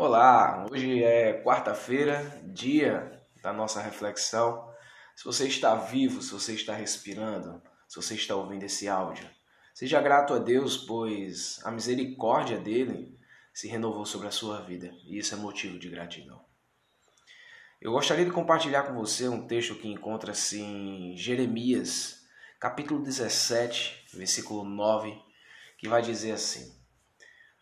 Olá, 0.00 0.64
hoje 0.70 1.02
é 1.02 1.42
quarta-feira, 1.42 2.40
dia 2.44 3.20
da 3.42 3.52
nossa 3.52 3.82
reflexão. 3.82 4.72
Se 5.16 5.24
você 5.24 5.48
está 5.48 5.74
vivo, 5.74 6.22
se 6.22 6.30
você 6.30 6.54
está 6.54 6.72
respirando, 6.72 7.60
se 7.88 7.96
você 7.96 8.14
está 8.14 8.36
ouvindo 8.36 8.62
esse 8.62 8.86
áudio, 8.86 9.28
seja 9.74 10.00
grato 10.00 10.34
a 10.34 10.38
Deus, 10.38 10.76
pois 10.76 11.58
a 11.64 11.72
misericórdia 11.72 12.58
dele 12.58 13.18
se 13.52 13.66
renovou 13.66 14.06
sobre 14.06 14.28
a 14.28 14.30
sua 14.30 14.60
vida 14.60 14.88
e 15.04 15.18
isso 15.18 15.34
é 15.34 15.36
motivo 15.36 15.80
de 15.80 15.88
gratidão. 15.88 16.44
Eu 17.80 17.90
gostaria 17.90 18.24
de 18.24 18.30
compartilhar 18.30 18.84
com 18.84 18.94
você 18.94 19.28
um 19.28 19.48
texto 19.48 19.74
que 19.74 19.88
encontra-se 19.88 20.60
em 20.60 21.16
Jeremias, 21.16 22.24
capítulo 22.60 23.02
17, 23.02 24.06
versículo 24.14 24.62
9, 24.62 25.20
que 25.76 25.88
vai 25.88 26.02
dizer 26.02 26.30
assim: 26.30 26.77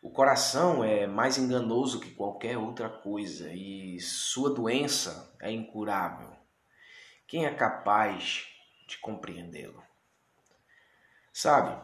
o 0.00 0.10
coração 0.10 0.84
é 0.84 1.06
mais 1.06 1.38
enganoso 1.38 2.00
que 2.00 2.14
qualquer 2.14 2.56
outra 2.56 2.88
coisa 2.88 3.52
e 3.52 3.98
sua 4.00 4.54
doença 4.54 5.34
é 5.40 5.50
incurável. 5.50 6.30
Quem 7.26 7.46
é 7.46 7.52
capaz 7.52 8.46
de 8.86 8.96
compreendê-lo? 8.98 9.82
Sabe, 11.32 11.76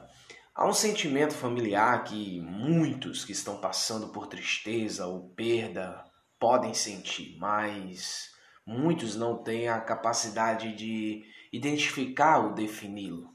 há 0.55 0.67
um 0.67 0.73
sentimento 0.73 1.35
familiar 1.35 2.05
que 2.05 2.41
muitos 2.41 3.25
que 3.25 3.33
estão 3.33 3.61
passando 3.61 4.09
por 4.09 4.27
tristeza 4.29 5.07
ou 5.07 5.31
perda 5.31 6.05
podem 6.39 6.73
sentir, 6.73 7.37
mas 7.39 8.31
muitos 8.65 9.17
não 9.17 9.43
têm 9.43 9.69
a 9.69 9.81
capacidade 9.81 10.75
de 10.75 11.25
identificar 11.53 12.39
ou 12.39 12.55
defini-lo. 12.55 13.35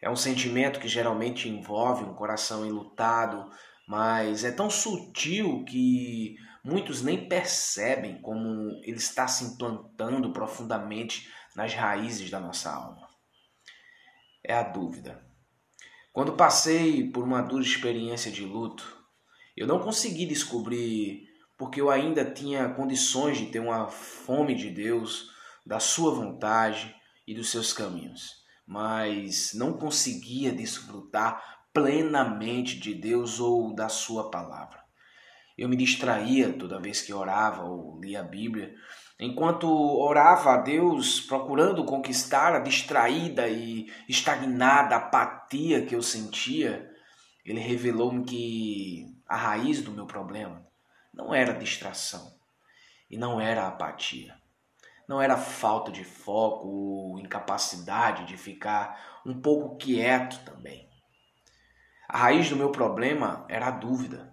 É 0.00 0.10
um 0.10 0.16
sentimento 0.16 0.78
que 0.78 0.88
geralmente 0.88 1.48
envolve 1.48 2.04
um 2.04 2.14
coração 2.14 2.64
enlutado, 2.64 3.50
mas 3.86 4.44
é 4.44 4.50
tão 4.50 4.68
sutil 4.68 5.64
que 5.64 6.36
muitos 6.64 7.02
nem 7.02 7.28
percebem 7.28 8.20
como 8.20 8.70
ele 8.82 8.96
está 8.96 9.28
se 9.28 9.44
implantando 9.44 10.32
profundamente 10.32 11.30
nas 11.54 11.72
raízes 11.72 12.28
da 12.28 12.40
nossa 12.40 12.70
alma. 12.72 13.08
É 14.42 14.54
a 14.54 14.62
dúvida. 14.62 15.24
Quando 16.12 16.32
passei 16.32 17.10
por 17.10 17.22
uma 17.22 17.42
dura 17.42 17.62
experiência 17.62 18.32
de 18.32 18.44
luto, 18.44 18.96
eu 19.56 19.66
não 19.66 19.80
consegui 19.80 20.26
descobrir 20.26 21.26
porque 21.56 21.80
eu 21.80 21.90
ainda 21.90 22.24
tinha 22.24 22.68
condições 22.70 23.38
de 23.38 23.46
ter 23.46 23.60
uma 23.60 23.88
fome 23.88 24.54
de 24.54 24.70
Deus, 24.70 25.30
da 25.64 25.80
sua 25.80 26.14
vontade 26.14 26.94
e 27.26 27.34
dos 27.34 27.50
seus 27.50 27.72
caminhos, 27.72 28.44
mas 28.66 29.52
não 29.54 29.72
conseguia 29.72 30.52
desfrutar 30.52 31.65
plenamente 31.76 32.80
de 32.80 32.94
Deus 32.94 33.38
ou 33.38 33.74
da 33.74 33.90
Sua 33.90 34.30
palavra. 34.30 34.82
Eu 35.58 35.68
me 35.68 35.76
distraía 35.76 36.50
toda 36.54 36.80
vez 36.80 37.02
que 37.02 37.12
orava 37.12 37.64
ou 37.64 38.00
lia 38.00 38.20
a 38.20 38.22
Bíblia. 38.22 38.74
Enquanto 39.20 39.68
orava 39.68 40.54
a 40.54 40.56
Deus, 40.56 41.20
procurando 41.20 41.84
conquistar 41.84 42.54
a 42.54 42.60
distraída 42.60 43.46
e 43.46 43.92
estagnada 44.08 44.96
apatia 44.96 45.84
que 45.84 45.94
eu 45.94 46.00
sentia, 46.00 46.90
Ele 47.44 47.60
revelou-me 47.60 48.24
que 48.24 49.14
a 49.28 49.36
raiz 49.36 49.82
do 49.82 49.92
meu 49.92 50.06
problema 50.06 50.66
não 51.12 51.34
era 51.34 51.52
distração 51.52 52.38
e 53.10 53.18
não 53.18 53.38
era 53.38 53.68
apatia. 53.68 54.34
Não 55.06 55.20
era 55.20 55.36
falta 55.36 55.92
de 55.92 56.04
foco 56.04 56.68
ou 56.68 57.18
incapacidade 57.18 58.24
de 58.24 58.38
ficar 58.38 59.20
um 59.26 59.38
pouco 59.42 59.76
quieto 59.76 60.42
também. 60.42 60.86
A 62.16 62.18
raiz 62.18 62.48
do 62.48 62.56
meu 62.56 62.72
problema 62.72 63.44
era 63.46 63.66
a 63.66 63.70
dúvida. 63.70 64.32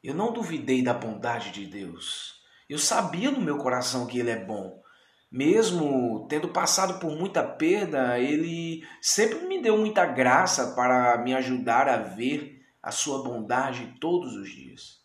Eu 0.00 0.14
não 0.14 0.32
duvidei 0.32 0.84
da 0.84 0.94
bondade 0.94 1.50
de 1.50 1.66
Deus. 1.66 2.40
Eu 2.68 2.78
sabia 2.78 3.28
no 3.28 3.40
meu 3.40 3.58
coração 3.58 4.06
que 4.06 4.20
Ele 4.20 4.30
é 4.30 4.38
bom. 4.38 4.80
Mesmo 5.28 6.28
tendo 6.28 6.50
passado 6.50 7.00
por 7.00 7.10
muita 7.18 7.42
perda, 7.42 8.20
Ele 8.20 8.86
sempre 9.00 9.48
me 9.48 9.60
deu 9.60 9.76
muita 9.76 10.06
graça 10.06 10.76
para 10.76 11.18
me 11.18 11.34
ajudar 11.34 11.88
a 11.88 11.96
ver 11.96 12.64
a 12.80 12.92
Sua 12.92 13.24
bondade 13.24 13.96
todos 14.00 14.36
os 14.36 14.48
dias. 14.48 15.00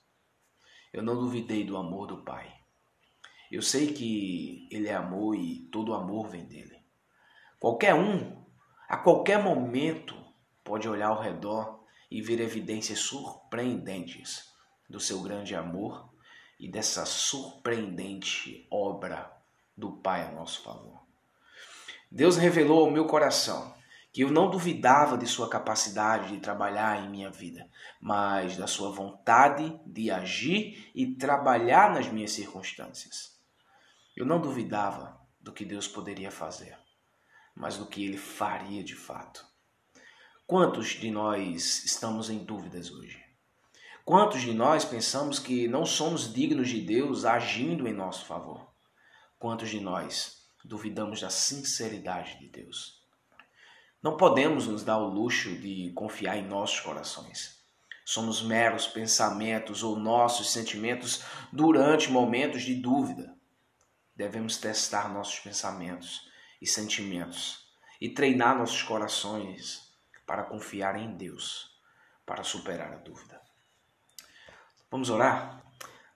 Eu 0.93 1.01
não 1.01 1.15
duvidei 1.15 1.63
do 1.63 1.75
amor 1.75 2.05
do 2.05 2.23
Pai. 2.23 2.47
Eu 3.51 3.63
sei 3.63 3.87
que 3.87 4.69
Ele 4.69 4.87
é 4.87 4.93
amor 4.93 5.33
e 5.33 5.67
todo 5.71 5.95
amor 5.95 6.29
vem 6.29 6.45
dele. 6.45 6.77
Qualquer 7.59 7.95
um, 7.95 8.45
a 8.87 8.97
qualquer 8.97 9.41
momento, 9.41 10.15
pode 10.63 10.87
olhar 10.87 11.07
ao 11.07 11.19
redor 11.19 11.76
e 12.09 12.21
ver 12.21 12.39
evidências 12.39 12.99
surpreendentes 12.99 14.51
do 14.89 14.99
seu 14.99 15.21
grande 15.21 15.55
amor 15.55 16.09
e 16.59 16.69
dessa 16.69 17.05
surpreendente 17.05 18.67
obra 18.71 19.31
do 19.75 19.91
Pai 19.97 20.25
a 20.25 20.31
nosso 20.31 20.63
favor. 20.63 21.01
Deus 22.09 22.37
revelou 22.37 22.85
ao 22.85 22.91
meu 22.91 23.05
coração 23.05 23.75
que 24.11 24.21
eu 24.21 24.31
não 24.31 24.49
duvidava 24.49 25.17
de 25.17 25.27
sua 25.27 25.49
capacidade 25.49 26.31
de 26.31 26.39
trabalhar 26.39 27.03
em 27.03 27.09
minha 27.09 27.29
vida, 27.29 27.69
mas 28.01 28.57
da 28.57 28.65
sua 28.65 28.91
vontade 28.91 29.79
de 29.85 30.09
agir 30.09 30.89
e 30.95 31.15
trabalhar 31.15 31.93
nas 31.93 32.07
minhas 32.07 32.31
circunstâncias. 32.31 33.37
Eu 34.15 34.25
não 34.25 34.41
duvidava 34.41 35.21
do 35.39 35.53
que 35.53 35.63
Deus 35.63 35.87
poderia 35.87 36.31
fazer, 36.31 36.75
mas 37.53 37.77
do 37.77 37.85
que 37.85 38.03
ele 38.03 38.17
faria 38.17 38.83
de 38.83 38.95
fato. 38.95 39.45
Quantos 40.49 40.91
de 40.91 41.11
nós 41.11 41.83
estamos 41.83 42.29
em 42.29 42.37
dúvidas 42.37 42.89
hoje? 42.89 43.21
Quantos 44.05 44.39
de 44.39 44.53
nós 44.53 44.85
pensamos 44.85 45.39
que 45.39 45.67
não 45.67 45.85
somos 45.85 46.33
dignos 46.33 46.69
de 46.69 46.79
Deus 46.79 47.25
agindo 47.25 47.85
em 47.85 47.91
nosso 47.91 48.23
favor? 48.23 48.65
Quantos 49.37 49.69
de 49.69 49.81
nós 49.81 50.37
duvidamos 50.63 51.19
da 51.19 51.29
sinceridade 51.29 52.39
de 52.39 52.47
Deus? 52.47 53.03
Não 54.01 54.15
podemos 54.15 54.67
nos 54.67 54.85
dar 54.85 54.99
o 54.99 55.09
luxo 55.09 55.53
de 55.57 55.91
confiar 55.91 56.37
em 56.37 56.47
nossos 56.47 56.79
corações. 56.79 57.61
Somos 58.05 58.41
meros 58.41 58.87
pensamentos 58.87 59.83
ou 59.83 59.99
nossos 59.99 60.49
sentimentos 60.49 61.25
durante 61.51 62.09
momentos 62.09 62.61
de 62.61 62.75
dúvida. 62.75 63.35
Devemos 64.15 64.55
testar 64.55 65.13
nossos 65.13 65.41
pensamentos 65.41 66.21
e 66.61 66.65
sentimentos 66.65 67.67
e 67.99 68.07
treinar 68.07 68.57
nossos 68.57 68.81
corações 68.81 69.86
para 70.27 70.43
confiar 70.43 70.97
em 70.97 71.15
Deus, 71.15 71.71
para 72.25 72.43
superar 72.43 72.93
a 72.93 72.97
dúvida. 72.97 73.41
Vamos 74.91 75.09
orar? 75.09 75.63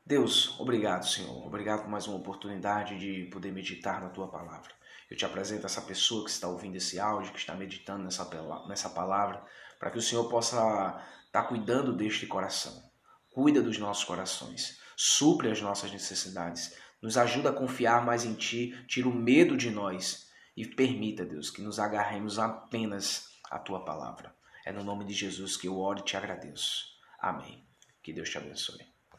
Deus, 0.05 0.59
obrigado, 0.59 1.07
Senhor. 1.07 1.47
Obrigado 1.47 1.83
por 1.83 1.89
mais 1.89 2.05
uma 2.07 2.17
oportunidade 2.17 2.99
de 2.99 3.29
poder 3.31 3.51
meditar 3.53 4.01
na 4.01 4.09
tua 4.09 4.27
palavra. 4.27 4.71
Eu 5.09 5.15
te 5.15 5.25
apresento 5.25 5.65
essa 5.65 5.81
pessoa 5.81 6.25
que 6.25 6.29
está 6.29 6.47
ouvindo 6.47 6.75
esse 6.75 6.99
áudio, 6.99 7.31
que 7.31 7.39
está 7.39 7.55
meditando 7.55 8.03
nessa, 8.03 8.29
nessa 8.67 8.89
palavra, 8.89 9.43
para 9.79 9.89
que 9.89 9.97
o 9.97 10.01
Senhor 10.01 10.29
possa 10.29 11.01
estar 11.25 11.43
cuidando 11.43 11.95
deste 11.95 12.27
coração. 12.27 12.83
Cuida 13.29 13.61
dos 13.61 13.77
nossos 13.77 14.03
corações, 14.03 14.79
supre 14.95 15.49
as 15.49 15.61
nossas 15.61 15.91
necessidades, 15.91 16.75
nos 17.01 17.17
ajuda 17.17 17.49
a 17.49 17.53
confiar 17.53 18.05
mais 18.05 18.25
em 18.25 18.33
Ti, 18.33 18.75
tira 18.87 19.07
o 19.07 19.15
medo 19.15 19.55
de 19.55 19.69
nós 19.69 20.27
e 20.55 20.65
permita, 20.65 21.25
Deus, 21.25 21.49
que 21.49 21.61
nos 21.61 21.79
agarremos 21.79 22.37
apenas 22.37 23.31
a 23.51 23.59
tua 23.59 23.83
palavra. 23.85 24.33
É 24.65 24.71
no 24.71 24.83
nome 24.83 25.05
de 25.05 25.13
Jesus 25.13 25.57
que 25.57 25.67
eu 25.67 25.77
oro 25.77 25.99
e 25.99 26.05
te 26.05 26.15
agradeço. 26.15 26.85
Amém. 27.19 27.63
Que 28.01 28.13
Deus 28.13 28.29
te 28.29 28.37
abençoe. 28.37 28.90